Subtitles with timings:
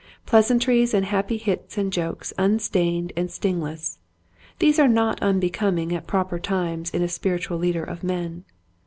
[0.25, 3.99] Pleasantries and happy hits and jokes unstained and stingless,
[4.57, 8.43] these are not unbecoming at proper times in a spiritual leader of men.